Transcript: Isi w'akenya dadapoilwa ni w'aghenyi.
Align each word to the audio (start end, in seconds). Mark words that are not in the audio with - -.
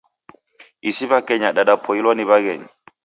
Isi 0.89 1.03
w'akenya 1.09 1.49
dadapoilwa 1.57 2.11
ni 2.15 2.23
w'aghenyi. 2.29 2.67